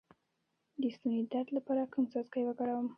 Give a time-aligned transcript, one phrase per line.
[0.81, 2.87] د ستوني د درد لپاره کوم څاڅکي وکاروم؟